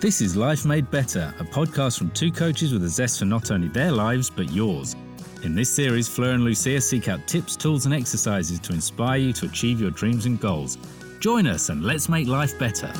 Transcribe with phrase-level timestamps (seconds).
[0.00, 3.50] This is Life Made Better, a podcast from two coaches with a zest for not
[3.50, 4.94] only their lives, but yours.
[5.42, 9.32] In this series, Fleur and Lucia seek out tips, tools, and exercises to inspire you
[9.32, 10.78] to achieve your dreams and goals.
[11.18, 12.92] Join us and let's make life better.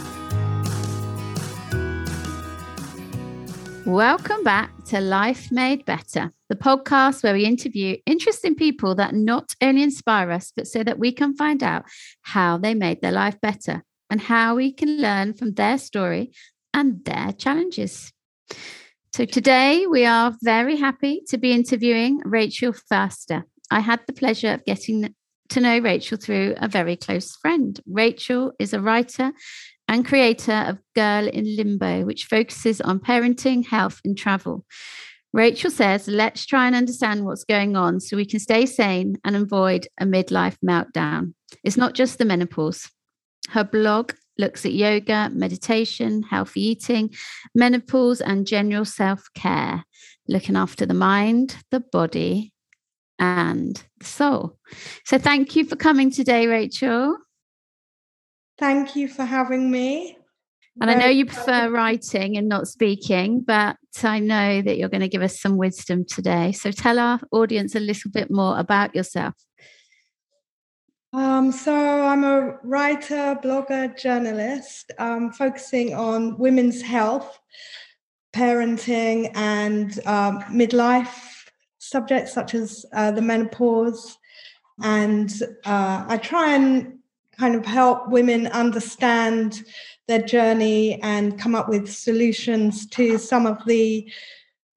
[3.87, 9.55] Welcome back to Life Made Better, the podcast where we interview interesting people that not
[9.63, 11.85] only inspire us, but so that we can find out
[12.23, 16.33] how they made their life better and how we can learn from their story
[16.75, 18.13] and their challenges.
[19.15, 23.45] So today we are very happy to be interviewing Rachel Faster.
[23.71, 25.15] I had the pleasure of getting
[25.49, 27.81] to know Rachel through a very close friend.
[27.87, 29.33] Rachel is a writer
[29.89, 34.65] and creator of Girl in Limbo, which focuses on parenting, health, and travel.
[35.33, 39.37] Rachel says, let's try and understand what's going on so we can stay sane and
[39.37, 41.35] avoid a midlife meltdown.
[41.65, 42.91] It's not just the menopause.
[43.51, 47.11] Her blog looks at yoga, meditation, healthy eating,
[47.55, 49.85] menopause, and general self care,
[50.29, 52.53] looking after the mind, the body,
[53.19, 54.59] and the soul.
[55.05, 57.17] So, thank you for coming today, Rachel.
[58.59, 60.19] Thank you for having me.
[60.81, 65.01] And I know you prefer writing and not speaking, but I know that you're going
[65.01, 66.53] to give us some wisdom today.
[66.53, 69.35] So tell our audience a little bit more about yourself.
[71.15, 77.41] Um, so I'm a writer, blogger, journalist, um, focusing on women's health,
[78.35, 81.47] parenting, and um, midlife
[81.79, 84.19] subjects such as uh, the menopause.
[84.83, 85.33] And
[85.65, 86.99] uh, I try and
[87.39, 89.65] kind of help women understand
[90.09, 94.11] their journey and come up with solutions to some of the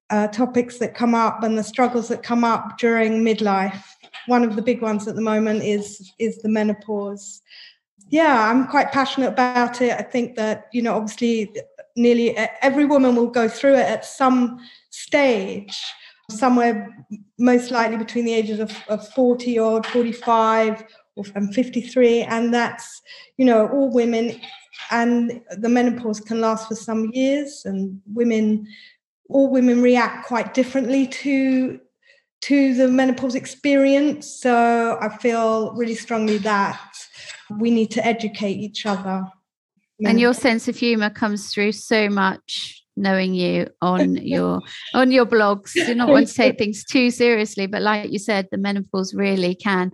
[0.08, 3.82] uh, topics that come up and the struggles that come up during midlife.
[4.26, 7.42] One of the big ones at the moment is is the menopause.
[8.08, 9.92] Yeah, I'm quite passionate about it.
[9.92, 11.54] I think that you know, obviously,
[11.96, 14.58] nearly every woman will go through it at some
[14.90, 15.78] stage
[16.30, 16.88] somewhere
[17.38, 20.84] most likely between the ages of, of 40 or 45
[21.34, 23.02] I'm 53, and that's
[23.36, 24.40] you know all women,
[24.90, 28.66] and the menopause can last for some years, and women,
[29.28, 31.80] all women react quite differently to
[32.42, 34.28] to the menopause experience.
[34.28, 36.90] So I feel really strongly that
[37.58, 39.24] we need to educate each other.
[40.04, 44.60] And your sense of humor comes through so much knowing you on your
[44.92, 48.46] on your blogs do not want to take things too seriously but like you said
[48.50, 49.90] the menopause really can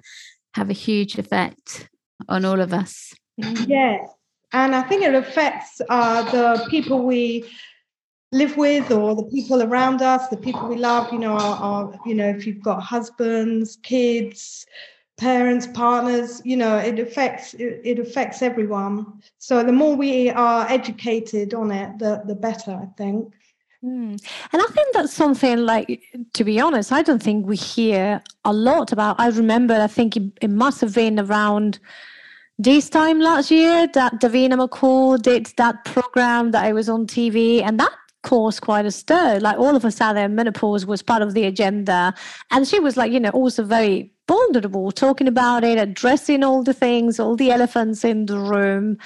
[0.54, 1.88] have a huge effect
[2.28, 3.14] on all of us.
[3.66, 3.98] Yeah.
[4.52, 7.44] And I think it affects uh, the people we
[8.32, 12.00] live with or the people around us, the people we love, you know, our, our,
[12.04, 14.66] you know, if you've got husbands, kids,
[15.16, 19.20] parents, partners, you know, it affects it, it affects everyone.
[19.38, 23.32] So the more we are educated on it, the the better, I think.
[23.84, 24.20] Mm.
[24.52, 26.02] And I think that's something like,
[26.34, 29.20] to be honest, I don't think we hear a lot about.
[29.20, 31.78] I remember, I think it, it must have been around
[32.58, 37.62] this time last year that Davina McCall did that program that I was on TV,
[37.62, 37.92] and that
[38.28, 39.38] caused quite a stir.
[39.40, 42.14] Like all of a sudden, menopause was part of the agenda,
[42.50, 46.74] and she was like, you know, also very vulnerable, talking about it, addressing all the
[46.74, 48.98] things, all the elephants in the room,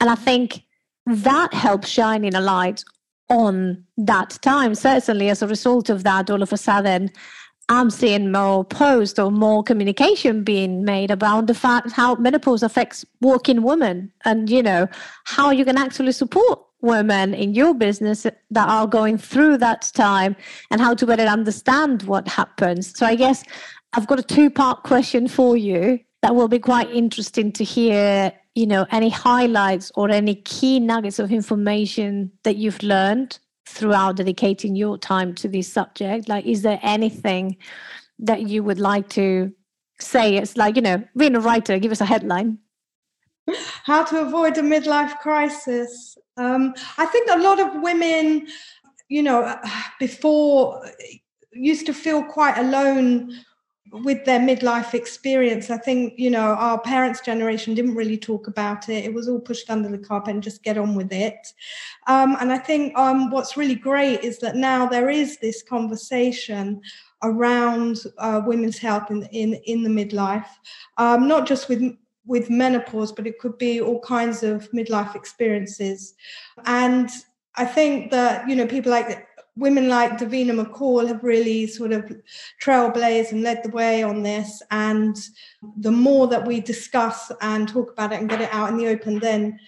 [0.00, 0.62] and I think
[1.06, 2.84] that helped shining a light
[3.30, 4.74] on that time.
[4.74, 7.10] Certainly, as a result of that, all of a sudden,
[7.70, 13.04] I'm seeing more posts or more communication being made about the fact how menopause affects
[13.20, 14.88] working women and, you know,
[15.24, 20.36] how you can actually support women in your business that are going through that time
[20.70, 22.96] and how to better understand what happens.
[22.96, 23.42] So I guess
[23.94, 28.32] I've got a two part question for you that will be quite interesting to hear
[28.54, 34.74] you know any highlights or any key nuggets of information that you've learned throughout dedicating
[34.74, 36.28] your time to this subject.
[36.28, 37.56] Like is there anything
[38.18, 39.52] that you would like to
[40.00, 40.36] say?
[40.36, 42.58] It's like you know being a writer give us a headline.
[43.84, 48.46] How to avoid a midlife crisis um, i think a lot of women
[49.08, 49.58] you know
[49.98, 50.82] before
[51.52, 53.32] used to feel quite alone
[53.92, 58.88] with their midlife experience, I think, you know, our parents' generation didn't really talk about
[58.88, 59.04] it.
[59.04, 61.52] It was all pushed under the carpet and just get on with it.
[62.06, 66.80] Um, and I think um, what's really great is that now there is this conversation
[67.22, 70.46] around uh, women's health in, in, in the midlife,
[70.98, 71.96] um, not just with
[72.28, 76.14] with menopause, but it could be all kinds of midlife experiences.
[76.66, 77.10] And
[77.56, 79.26] I think that, you know, people like
[79.56, 82.04] women like Davina McCall have really sort of
[82.62, 84.62] trailblazed and led the way on this.
[84.70, 85.16] And
[85.78, 88.86] the more that we discuss and talk about it and get it out in the
[88.86, 89.58] open, then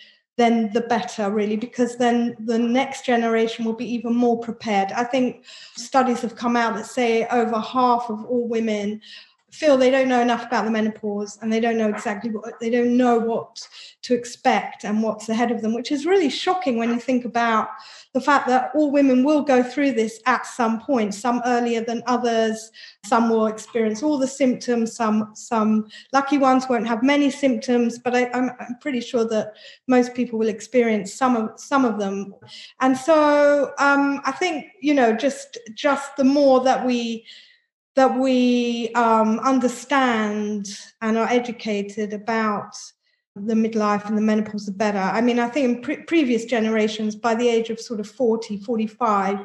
[0.40, 4.90] then the better, really, because then the next generation will be even more prepared.
[4.92, 5.44] I think
[5.76, 9.02] studies have come out that say over half of all women
[9.50, 12.70] feel they don't know enough about the menopause and they don't know exactly what they
[12.70, 13.66] don't know what
[14.02, 17.68] to expect and what's ahead of them, which is really shocking when you think about
[18.12, 22.02] the fact that all women will go through this at some point, some earlier than
[22.06, 22.70] others,
[23.04, 28.14] some will experience all the symptoms, some some lucky ones won't have many symptoms, but
[28.14, 28.50] I, am
[28.80, 29.54] pretty sure that
[29.86, 32.34] most people will experience some of some of them.
[32.80, 37.24] And so um, I think you know just just the more that we
[38.00, 40.66] that we um, understand
[41.02, 42.74] and are educated about
[43.36, 44.96] the midlife and the menopause the better.
[44.96, 48.56] I mean, I think in pre- previous generations, by the age of sort of 40,
[48.56, 49.40] 45,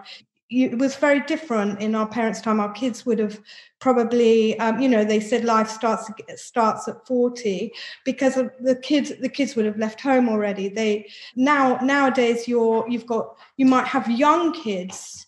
[0.47, 2.61] you, it was very different in our parents' time.
[2.61, 3.41] Our kids would have
[3.79, 7.73] probably, um, you know, they said life starts starts at 40
[8.05, 9.11] because the kids.
[9.19, 10.69] The kids would have left home already.
[10.69, 15.24] They now nowadays you're you've got you might have young kids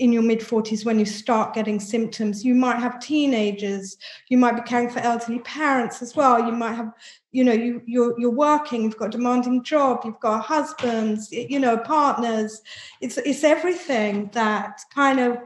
[0.00, 2.42] in your mid 40s when you start getting symptoms.
[2.42, 3.96] You might have teenagers
[4.28, 6.92] you might be caring for elderly parents as well you might have
[7.32, 11.60] you know you you're, you're working you've got a demanding job you've got husbands you
[11.60, 12.62] know partners.
[13.00, 15.38] It's it's everything that kind of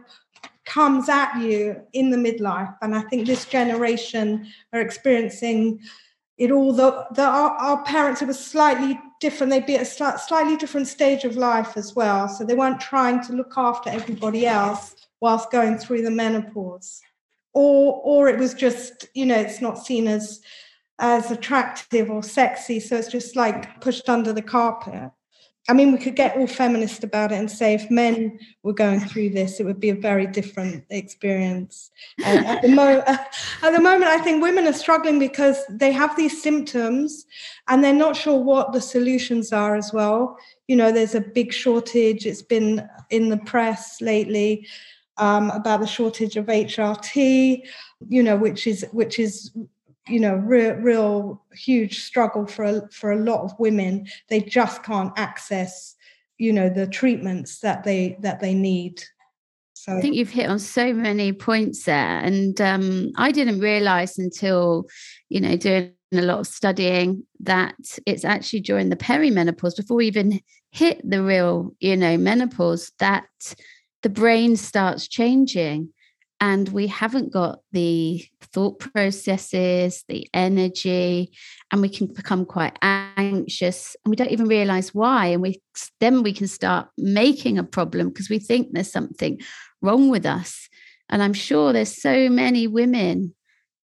[0.65, 5.79] comes at you in the midlife and i think this generation are experiencing
[6.39, 6.73] it all.
[6.73, 10.87] The, the our, our parents it was slightly different they'd be at a slightly different
[10.87, 12.29] stage of life as well.
[12.29, 17.01] So they weren't trying to look after everybody else whilst going through the menopause.
[17.55, 20.43] Or or it was just you know it's not seen as
[20.99, 25.11] as attractive or sexy so it's just like pushed under the carpet
[25.67, 29.01] I mean, we could get all feminist about it and say if men were going
[29.01, 31.91] through this, it would be a very different experience.
[32.23, 36.15] Uh, at, the mo- at the moment, I think women are struggling because they have
[36.17, 37.25] these symptoms
[37.69, 40.37] and they're not sure what the solutions are as well.
[40.69, 42.27] You know, there's a big shortage.
[42.27, 44.67] It's been in the press lately
[45.17, 47.63] um, about the shortage of HRT.
[48.07, 49.51] You know, which is which is
[50.09, 54.07] you know real real huge struggle for a, for a lot of women.
[54.29, 55.97] They just can't access
[56.39, 59.03] you know the treatments that they that they need.
[59.77, 64.17] So i think you've hit on so many points there and um, i didn't realize
[64.19, 64.87] until
[65.29, 67.75] you know doing a lot of studying that
[68.07, 70.41] it's actually during the perimenopause before we even
[70.71, 73.27] hit the real you know menopause that
[74.03, 75.93] the brain starts changing
[76.45, 81.33] and we haven't got the thought processes, the energy,
[81.71, 85.29] and we can become quite anxious and we don't even realize why.
[85.29, 85.63] And we
[86.01, 89.41] then we can start making a problem because we think there's something
[89.81, 90.69] wrong with us.
[91.09, 93.35] And I'm sure there's so many women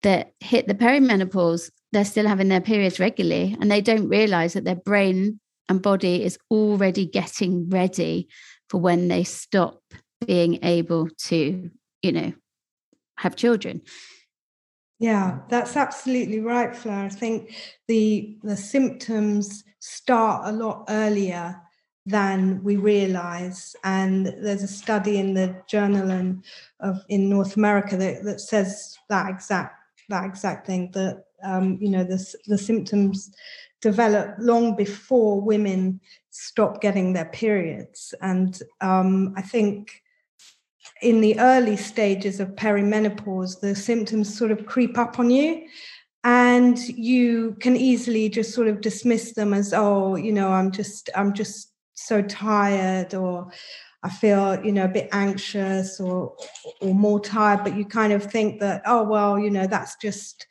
[0.04, 4.64] that hit the perimenopause, they're still having their periods regularly and they don't realize that
[4.64, 8.28] their brain and body is already getting ready
[8.68, 9.80] for when they stop
[10.24, 11.68] being able to,
[12.02, 12.32] you know,
[13.16, 13.82] have children.
[14.98, 17.04] Yeah, that's absolutely right, Fleur.
[17.04, 17.54] I think
[17.88, 21.60] the the symptoms start a lot earlier
[22.06, 23.74] than we realize.
[23.84, 26.42] And there's a study in the journal in,
[26.80, 29.76] of in North America that, that says that exact
[30.10, 33.30] that exact thing that um, you know the the symptoms
[33.80, 36.00] develop long before women
[36.30, 38.14] stop getting their periods.
[38.22, 40.02] And um, I think
[41.04, 45.66] in the early stages of perimenopause, the symptoms sort of creep up on you.
[46.24, 51.10] And you can easily just sort of dismiss them as, oh, you know, I'm just,
[51.14, 53.50] I'm just so tired, or
[54.02, 56.34] I feel, you know, a bit anxious or
[56.80, 57.62] or more tired.
[57.62, 60.46] But you kind of think that, oh, well, you know, that's just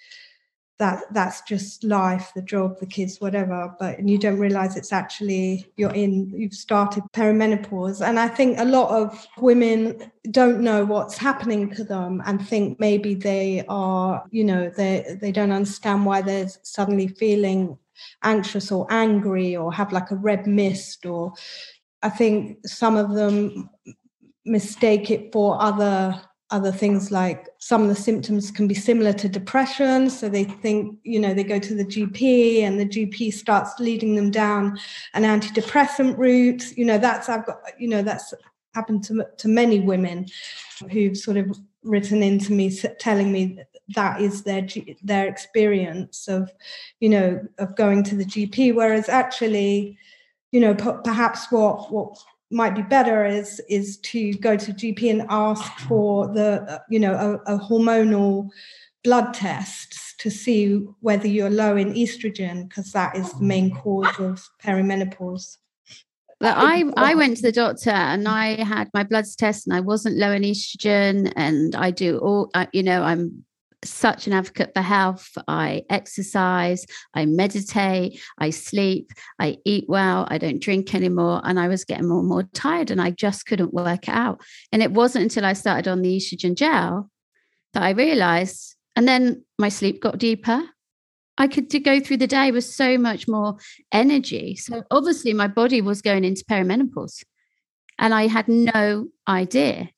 [0.80, 4.92] that that's just life the job the kids whatever but and you don't realize it's
[4.92, 8.06] actually you're in you've started perimenopause.
[8.06, 12.80] And i think a lot of women don't know what's happening to them and think
[12.80, 17.78] maybe they are you know they they don't understand why they're suddenly feeling
[18.24, 21.34] anxious or angry or have like a red mist or
[22.02, 23.70] i think some of them
[24.46, 26.20] mistake it for other
[26.54, 30.08] other things like some of the symptoms can be similar to depression.
[30.10, 34.16] So they think you know they go to the gp and the gp starts leading
[34.16, 34.78] them down
[35.16, 36.78] an antidepressant route.
[36.78, 38.34] You know that's i've got you know that's
[38.76, 40.28] happened to, to many women
[40.92, 43.60] who've sort of written into me telling me
[43.96, 44.66] that is their
[45.04, 46.52] their experience of
[47.00, 49.98] you know of going to the gp whereas actually
[50.52, 52.18] you know perhaps what what
[52.54, 57.42] might be better is is to go to GP and ask for the you know
[57.48, 58.50] a, a hormonal
[59.04, 64.20] blood test to see whether you're low in estrogen because that is the main cause
[64.20, 65.58] of perimenopause.
[66.40, 69.80] But I, I went to the doctor and I had my bloods test and I
[69.80, 71.32] wasn't low in estrogen.
[71.38, 73.46] And I do all, you know, I'm
[73.86, 75.30] such an advocate for health.
[75.48, 81.42] I exercise, I meditate, I sleep, I eat well, I don't drink anymore.
[81.44, 84.42] And I was getting more and more tired and I just couldn't work it out.
[84.72, 87.10] And it wasn't until I started on the estrogen gel
[87.74, 88.76] that I realized.
[88.96, 90.64] And then my sleep got deeper
[91.38, 93.58] I could go through the day with so much more
[93.92, 94.56] energy.
[94.56, 97.24] So obviously, my body was going into perimenopause,
[97.98, 99.90] and I had no idea.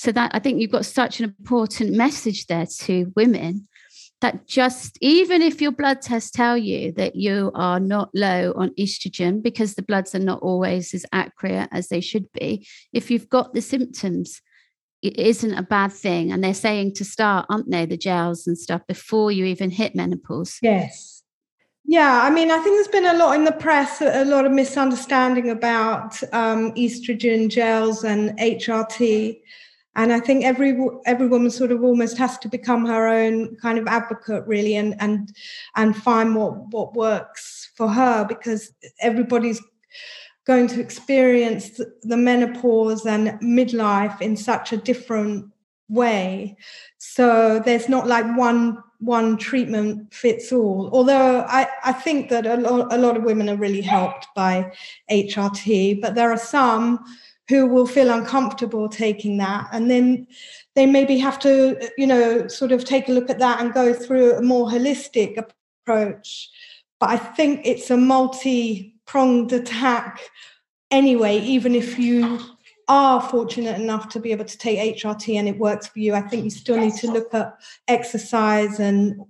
[0.00, 3.68] So that I think you've got such an important message there to women
[4.22, 8.70] that just even if your blood tests tell you that you are not low on
[8.78, 13.28] estrogen because the bloods are not always as accurate as they should be, if you've
[13.28, 14.40] got the symptoms,
[15.02, 16.32] it isn't a bad thing.
[16.32, 19.94] And they're saying to start, aren't they, the gels and stuff before you even hit
[19.94, 20.56] menopause?
[20.62, 21.24] Yes.
[21.84, 24.52] Yeah, I mean, I think there's been a lot in the press, a lot of
[24.52, 29.40] misunderstanding about um, estrogen gels and HRT.
[29.96, 33.78] And I think every every woman sort of almost has to become her own kind
[33.78, 35.32] of advocate, really, and and
[35.76, 39.60] and find what what works for her because everybody's
[40.46, 45.46] going to experience the menopause and midlife in such a different
[45.88, 46.56] way.
[46.98, 50.90] So there's not like one one treatment fits all.
[50.92, 54.70] Although i i think that a lot, a lot of women are really helped by
[55.10, 57.02] hrt but there are some
[57.50, 59.68] who will feel uncomfortable taking that.
[59.72, 60.26] And then
[60.74, 63.92] they maybe have to you know sort of take a look at that and go
[63.92, 66.48] through a more holistic approach.
[67.00, 70.20] But i think it's a multi pronged attack
[70.90, 72.40] anyway, even if you
[72.88, 76.22] are fortunate enough to be able to take HRT and it works for you, I
[76.22, 77.54] think you still need to look at
[77.88, 79.20] exercise and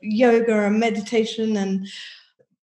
[0.00, 1.86] yoga and meditation and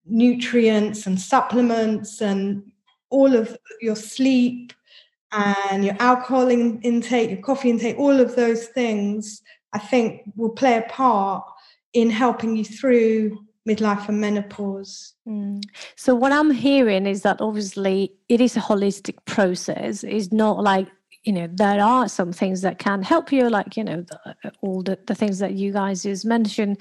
[0.07, 2.63] nutrients and supplements and
[3.11, 4.73] all of your sleep
[5.33, 9.43] and your alcohol in, intake, your coffee intake, all of those things,
[9.73, 11.45] I think will play a part
[11.93, 15.15] in helping you through midlife and menopause.
[15.27, 15.63] Mm.
[15.97, 20.05] So what I'm hearing is that obviously it is a holistic process.
[20.05, 20.89] It's not like
[21.25, 24.83] you know there are some things that can help you, like you know the, all
[24.83, 26.81] the, the things that you guys just mentioned.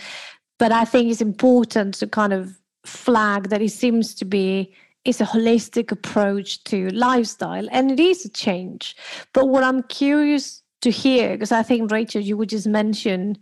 [0.59, 4.73] But I think it's important to kind of flag that it seems to be
[5.05, 8.95] it's a holistic approach to lifestyle and it is a change.
[9.33, 13.37] But what I'm curious to hear, because I think Rachel, you would just mention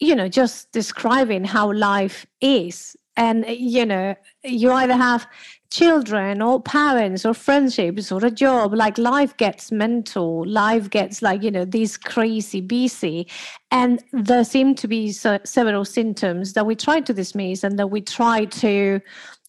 [0.00, 5.26] you know just describing how life is and you know you either have
[5.70, 11.42] children or parents or friendships or a job like life gets mental life gets like
[11.42, 13.26] you know these crazy busy
[13.70, 17.88] and there seem to be so, several symptoms that we try to dismiss and that
[17.88, 19.00] we try to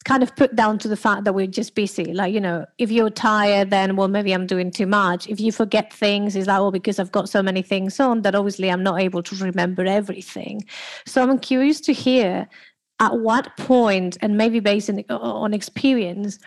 [0.06, 2.14] kind of put down to the fact that we're just busy.
[2.14, 5.28] Like, you know, if you're tired, then, well, maybe I'm doing too much.
[5.28, 8.36] If you forget things, it's like, well, because I've got so many things on that
[8.36, 10.64] obviously I'm not able to remember everything.
[11.08, 12.48] So I'm curious to hear
[13.00, 16.40] at what point, and maybe based on experience,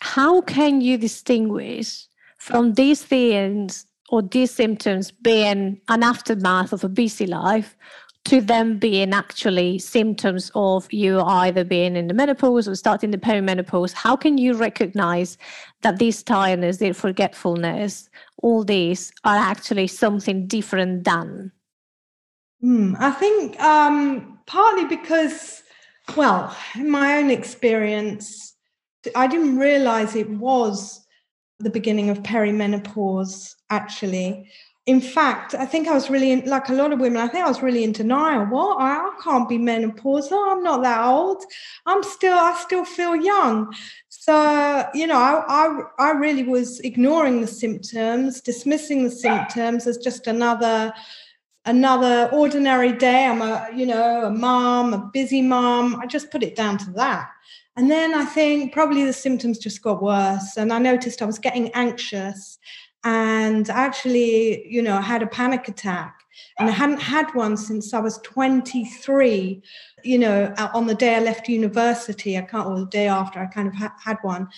[0.00, 2.06] how can you distinguish
[2.38, 7.76] from these things or these symptoms being an aftermath of a busy life
[8.24, 13.18] to them being actually symptoms of you either being in the menopause or starting the
[13.18, 15.36] perimenopause how can you recognize
[15.82, 18.08] that this tiredness this forgetfulness
[18.42, 21.50] all these are actually something different than?
[22.62, 25.62] Mm, i think um, partly because
[26.16, 28.54] well in my own experience
[29.16, 31.04] i didn't realize it was
[31.58, 34.48] the beginning of perimenopause actually
[34.86, 37.22] in fact, I think I was really in, like a lot of women.
[37.22, 38.46] I think I was really in denial.
[38.46, 38.78] What?
[38.80, 40.52] I, can't be menopausal.
[40.52, 41.44] I'm not that old.
[41.86, 42.36] I'm still.
[42.36, 43.72] I still feel young.
[44.08, 49.98] So you know, I, I I really was ignoring the symptoms, dismissing the symptoms as
[49.98, 50.92] just another
[51.64, 53.26] another ordinary day.
[53.26, 56.00] I'm a you know a mom, a busy mom.
[56.02, 57.28] I just put it down to that.
[57.76, 61.38] And then I think probably the symptoms just got worse, and I noticed I was
[61.38, 62.58] getting anxious
[63.04, 66.18] and actually, you know, had a panic attack.
[66.58, 69.62] And I hadn't had one since I was 23.
[70.04, 73.46] You know, on the day I left university, I can't, or the day after, I
[73.46, 74.48] kind of ha- had one,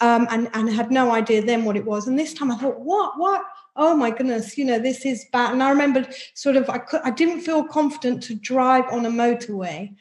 [0.00, 2.06] um, and and had no idea then what it was.
[2.06, 3.42] And this time, I thought, what, what?
[3.76, 5.52] Oh my goodness, you know, this is bad.
[5.52, 9.10] And I remembered sort of, I could, I didn't feel confident to drive on a
[9.10, 9.94] motorway.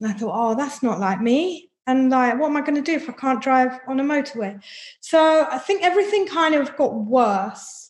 [0.00, 2.82] And I thought, oh, that's not like me and like what am i going to
[2.82, 4.60] do if i can't drive on a motorway
[5.00, 7.84] so i think everything kind of got worse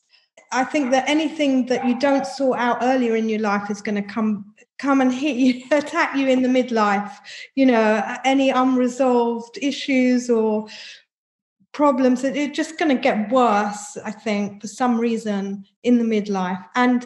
[0.55, 3.97] I think that anything that you don't sort out earlier in your life is going
[3.97, 7.13] to come come and hit you, attack you in the midlife.
[7.57, 10.67] You know, any unresolved issues or
[11.73, 13.97] problems, it's just going to get worse.
[14.05, 17.05] I think for some reason in the midlife, and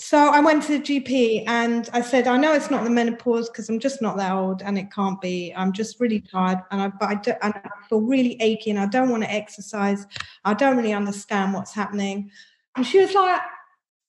[0.00, 3.50] so I went to the GP and I said, I know it's not the menopause
[3.50, 5.52] because I'm just not that old and it can't be.
[5.54, 8.78] I'm just really tired and I, but I, do, and I feel really achy and
[8.78, 10.06] I don't want to exercise.
[10.42, 12.30] I don't really understand what's happening.
[12.76, 13.42] And she was like,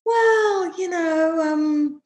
[0.05, 2.01] well, you know, um,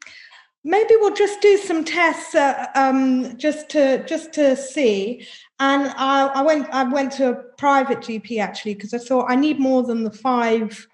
[0.63, 5.27] maybe we'll just do some tests uh, um, just to just to see.
[5.59, 9.35] And I, I went I went to a private GP actually because I thought I
[9.35, 10.87] need more than the five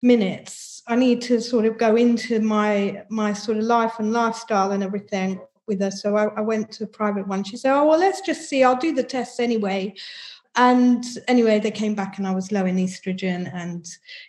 [0.00, 4.72] minutes I need to sort of go into my my sort of life and lifestyle
[4.72, 5.90] and everything with her.
[5.90, 7.44] So I, I went to a private one.
[7.44, 8.64] She said, "Oh well, let's just see.
[8.64, 9.94] I'll do the tests anyway."
[10.56, 13.86] And anyway, they came back and I was low in estrogen and,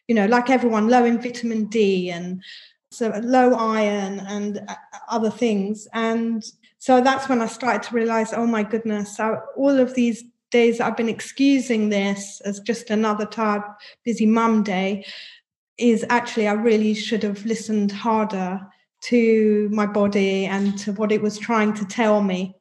[0.08, 2.44] you know, like everyone, low in vitamin D and
[2.92, 4.76] so low iron and uh,
[5.10, 5.88] other things.
[5.94, 6.44] And
[6.78, 10.80] so that's when I started to realize, oh my goodness, so all of these days
[10.80, 13.64] I've been excusing this as just another tired,
[14.04, 15.06] busy mum day
[15.82, 18.60] is actually I really should have listened harder
[19.04, 22.56] to my body and to what it was trying to tell me.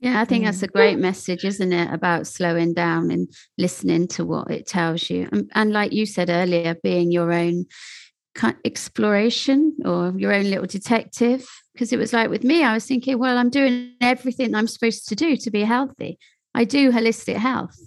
[0.00, 0.72] Yeah, I think that's a mm.
[0.72, 1.92] great message, isn't it?
[1.94, 5.28] About slowing down and listening to what it tells you.
[5.30, 7.66] And, and like you said earlier, being your own
[8.64, 11.46] exploration or your own little detective.
[11.72, 15.08] Because it was like with me, I was thinking, well, I'm doing everything I'm supposed
[15.08, 16.18] to do to be healthy.
[16.54, 17.78] I do holistic health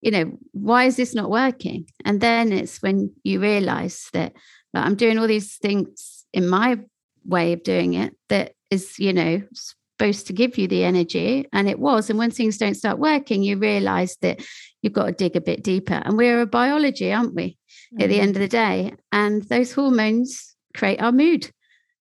[0.00, 1.86] you know, why is this not working?
[2.04, 4.32] And then it's when you realize that
[4.72, 6.78] like, I'm doing all these things in my
[7.24, 11.46] way of doing it that is, you know, supposed to give you the energy.
[11.52, 12.10] And it was.
[12.10, 14.40] And when things don't start working, you realize that
[14.82, 15.94] you've got to dig a bit deeper.
[15.94, 17.58] And we're a biology, aren't we,
[17.92, 18.02] mm-hmm.
[18.02, 18.94] at the end of the day?
[19.10, 21.50] And those hormones create our mood.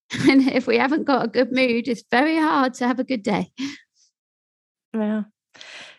[0.30, 3.24] And if we haven't got a good mood, it's very hard to have a good
[3.24, 3.52] day.
[4.94, 5.24] Yeah.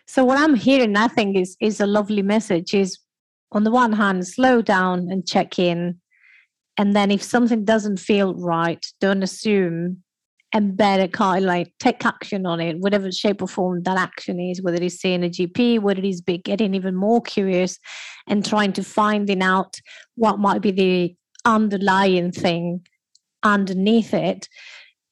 [0.09, 2.73] So what I'm hearing, I think, is is a lovely message.
[2.73, 2.97] Is
[3.51, 6.01] on the one hand, slow down and check in,
[6.77, 10.03] and then if something doesn't feel right, don't assume,
[10.51, 14.39] and better kind of like take action on it, whatever shape or form that action
[14.39, 17.77] is, whether it's seeing a GP, whether it is getting even more curious,
[18.25, 19.75] and trying to finding out
[20.15, 22.83] what might be the underlying thing
[23.43, 24.49] underneath it.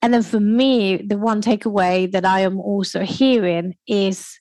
[0.02, 4.40] And then for me, the one takeaway that I am also hearing is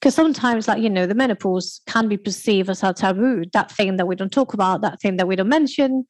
[0.00, 3.96] because sometimes like you know the menopause can be perceived as a taboo that thing
[3.96, 6.06] that we don't talk about that thing that we don't mention.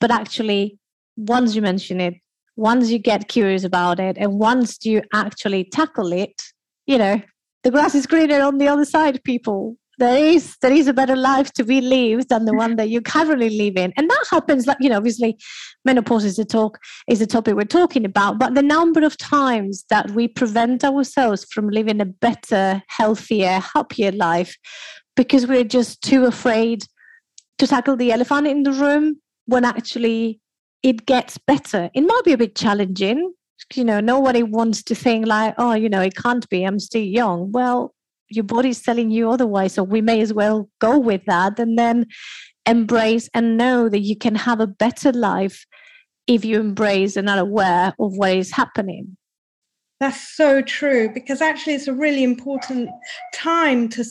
[0.00, 0.78] But actually
[1.16, 2.14] once you mention it
[2.56, 6.42] once you get curious about it and once you actually tackle it
[6.86, 7.20] you know
[7.62, 11.16] the grass is greener on the other side people there is there is a better
[11.16, 13.92] life to be lived than the one that you currently live in.
[13.96, 15.38] And that happens like you know obviously
[15.84, 16.78] menopause is a talk
[17.08, 21.44] is a topic we're talking about but the number of times that we prevent ourselves
[21.52, 24.56] from living a better healthier happier life
[25.16, 26.84] because we're just too afraid
[27.58, 30.40] to tackle the elephant in the room when actually
[30.82, 31.90] it gets better.
[31.94, 33.32] It might be a bit challenging
[33.74, 37.02] you know nobody wants to think like oh you know it can't be i'm still
[37.02, 37.50] young.
[37.52, 37.94] Well
[38.30, 42.06] your body's telling you otherwise so we may as well go with that and then
[42.66, 45.66] embrace and know that you can have a better life
[46.26, 49.16] if you embrace and are aware of what is happening
[50.04, 52.90] that's so true because actually it's a really important
[53.32, 54.04] time to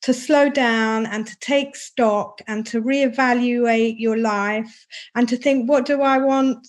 [0.00, 5.68] to slow down and to take stock and to reevaluate your life and to think
[5.68, 6.66] what do I want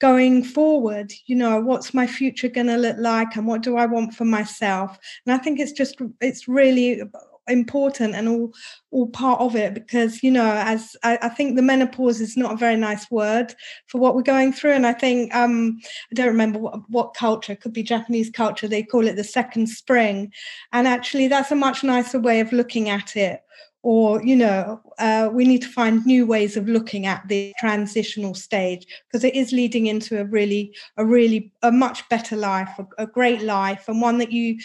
[0.00, 1.12] going forward?
[1.26, 4.24] You know what's my future going to look like and what do i want for
[4.24, 4.98] myself?
[5.24, 7.02] And i think it's just it's really
[7.48, 8.52] important and all
[8.90, 12.52] all part of it because you know as I, I, think the menopause is not
[12.52, 13.54] a very nice word
[13.86, 14.72] for what we're going through.
[14.72, 18.82] And i think um i don't remember what, what culture could be japanese culture they
[18.82, 20.32] call it the second spring.
[20.72, 23.40] And actually that's a much nicer way of looking at it.
[23.82, 28.34] Or you know uh, we need to find new ways of looking at the transitional
[28.34, 33.02] stage because it is leading into a really a really a much better life a,
[33.02, 34.56] a great life and one that you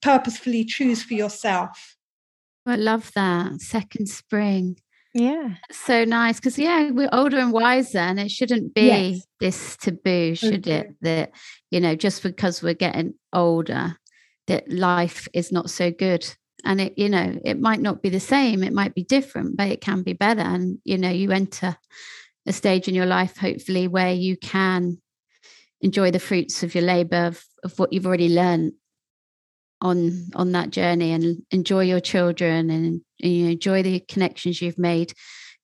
[0.00, 1.96] purposefully choose for yourself
[2.66, 4.76] i love that second spring
[5.14, 9.26] yeah so nice because yeah we're older and wiser and it shouldn't be yes.
[9.40, 10.78] this taboo oh, should okay.
[10.78, 11.30] it that
[11.70, 13.96] you know just because we're getting older
[14.48, 16.26] that life is not so good
[16.64, 19.70] and it you know it might not be the same it might be different but
[19.70, 21.76] it can be better and you know you enter
[22.46, 24.98] a stage in your life hopefully where you can
[25.80, 28.72] enjoy the fruits of your labor of, of what you've already learned
[29.84, 34.60] on on that journey and enjoy your children and, and you know, enjoy the connections
[34.60, 35.12] you've made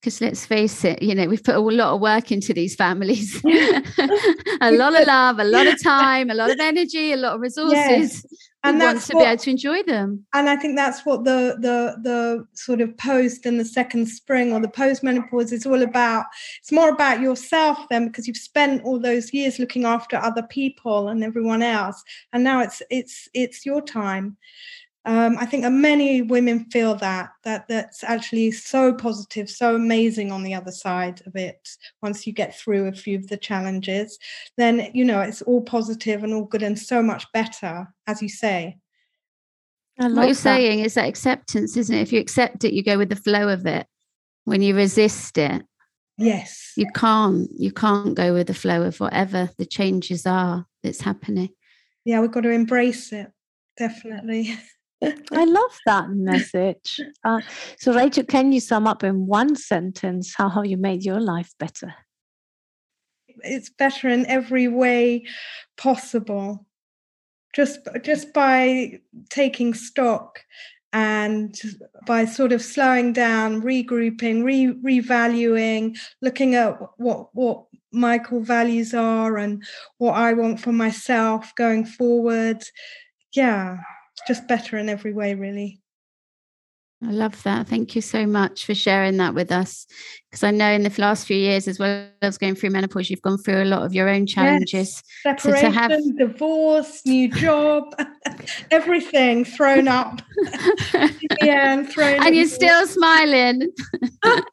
[0.00, 3.38] because let's face it, you know, we've put a lot of work into these families,
[3.44, 7.40] a lot of love, a lot of time, a lot of energy, a lot of
[7.40, 7.74] resources.
[7.76, 8.26] Yes.
[8.62, 10.26] And we want to what, be able to enjoy them.
[10.34, 14.52] And I think that's what the the the sort of post and the second spring
[14.52, 16.26] or the post menopause is all about.
[16.58, 21.08] It's more about yourself then because you've spent all those years looking after other people
[21.08, 24.36] and everyone else, and now it's it's it's your time
[25.06, 30.42] um, I think many women feel that that that's actually so positive, so amazing on
[30.42, 31.68] the other side of it.
[32.02, 34.18] Once you get through a few of the challenges,
[34.58, 38.28] then you know it's all positive and all good and so much better, as you
[38.28, 38.76] say.
[39.96, 40.34] what you're that.
[40.34, 42.02] saying is that acceptance, isn't it?
[42.02, 43.86] If you accept it, you go with the flow of it.
[44.44, 45.62] When you resist it,
[46.18, 47.48] yes, you can't.
[47.56, 51.48] You can't go with the flow of whatever the changes are that's happening.
[52.04, 53.32] Yeah, we've got to embrace it.
[53.78, 54.58] Definitely.
[55.02, 57.00] I love that message.
[57.24, 57.40] Uh,
[57.78, 61.52] so, Rachel, can you sum up in one sentence how have you made your life
[61.58, 61.94] better?
[63.42, 65.24] It's better in every way
[65.76, 66.66] possible.
[67.54, 70.40] Just, just by taking stock
[70.92, 71.58] and
[72.06, 78.92] by sort of slowing down, regrouping, re revaluing, looking at what what my core values
[78.92, 79.64] are and
[79.98, 82.62] what I want for myself going forward.
[83.34, 83.78] Yeah
[84.26, 85.80] just better in every way, really.
[87.02, 87.66] I love that.
[87.66, 89.86] Thank you so much for sharing that with us.
[90.28, 93.22] Because I know in the last few years, as well as going through menopause, you've
[93.22, 95.02] gone through a lot of your own challenges.
[95.24, 95.42] Yes.
[95.42, 96.16] Separation, so have...
[96.18, 97.84] divorce, new job,
[98.70, 100.20] everything thrown up.
[101.40, 102.22] yeah, and thrown.
[102.22, 103.70] And you're still smiling.
[104.22, 104.44] well,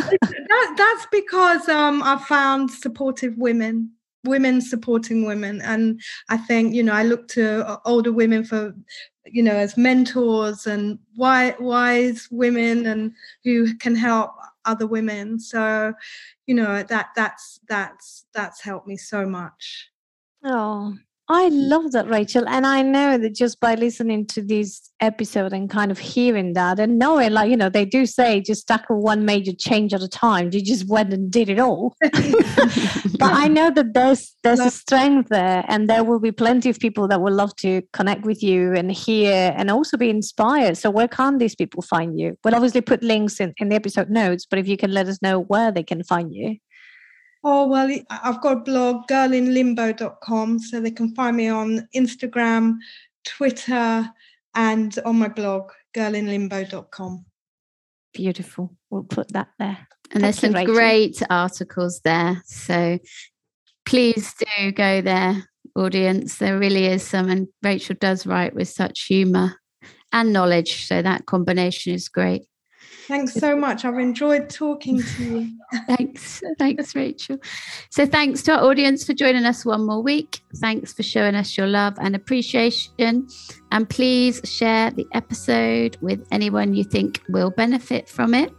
[0.00, 3.90] that, that's because um, I've found supportive women
[4.26, 5.60] women supporting women.
[5.62, 8.74] And i think you know i look to uh, older women for
[9.24, 13.12] you know as mentors and wise women and
[13.44, 14.32] who can help
[14.66, 15.38] other women.
[15.38, 15.94] So
[16.46, 19.88] you know that that's that's that's helped me so much.
[20.44, 20.96] Oh
[21.28, 22.48] I love that, Rachel.
[22.48, 26.78] And I know that just by listening to this episode and kind of hearing that
[26.78, 30.08] and knowing, like, you know, they do say just tackle one major change at a
[30.08, 30.50] time.
[30.52, 31.96] You just went and did it all.
[32.02, 36.78] but I know that there's there's a strength there and there will be plenty of
[36.78, 40.76] people that will love to connect with you and hear and also be inspired.
[40.78, 42.38] So where can these people find you?
[42.44, 45.20] We'll obviously put links in, in the episode notes, but if you can let us
[45.22, 46.56] know where they can find you.
[47.44, 52.76] Oh, well, I've got a blog, girlinlimbo.com, so they can find me on Instagram,
[53.24, 54.10] Twitter,
[54.54, 57.24] and on my blog, girlinlimbo.com.
[58.12, 58.76] Beautiful.
[58.90, 59.86] We'll put that there.
[60.12, 62.42] And there's some great articles there.
[62.46, 62.98] So
[63.84, 66.38] please do go there, audience.
[66.38, 67.28] There really is some.
[67.28, 69.54] And Rachel does write with such humour
[70.12, 70.86] and knowledge.
[70.86, 72.42] So that combination is great.
[73.06, 73.84] Thanks so much.
[73.84, 75.58] I've enjoyed talking to you.
[75.86, 76.42] thanks.
[76.58, 77.38] Thanks, Rachel.
[77.90, 80.40] So, thanks to our audience for joining us one more week.
[80.56, 83.28] Thanks for showing us your love and appreciation.
[83.70, 88.52] And please share the episode with anyone you think will benefit from it.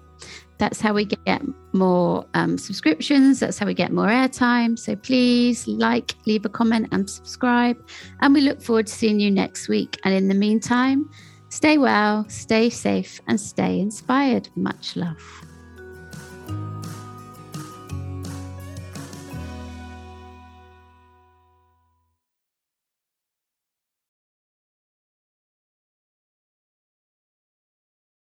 [0.57, 1.41] That's how we get
[1.73, 3.39] more um, subscriptions.
[3.39, 4.77] That's how we get more airtime.
[4.79, 7.77] So please like, leave a comment, and subscribe.
[8.21, 9.99] And we look forward to seeing you next week.
[10.03, 11.09] And in the meantime,
[11.49, 14.49] Stay well, stay safe, and stay inspired.
[14.55, 15.45] Much love.